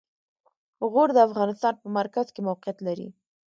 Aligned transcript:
غور 0.91 1.09
د 1.13 1.19
افغانستان 1.27 1.73
په 1.81 1.87
مرکز 1.97 2.25
کې 2.33 2.41
موقعیت 2.47 2.77
لري. 2.87 3.07